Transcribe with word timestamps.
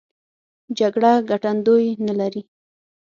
جګړه 0.77 1.11
ګټندوی 1.29 1.87
نه 2.05 2.13
لري. 2.19 2.41